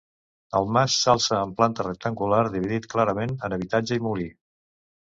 [0.59, 4.29] El mas s'alça en planta rectangular dividit clarament en habitatge i molí.